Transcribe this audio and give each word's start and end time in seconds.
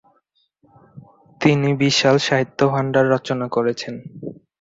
তিনি 1.41 1.69
বিশাল 1.81 2.15
সাহিত্য 2.27 2.59
ভান্ডার 2.73 3.05
রচনা 3.13 3.47
করেছেন। 3.55 3.93